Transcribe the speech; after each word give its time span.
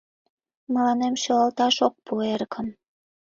Мыланем 0.73 1.15
шӱлалташ 1.21 1.77
ок 1.87 1.95
пу 2.05 2.13
эрыкым: 2.33 2.67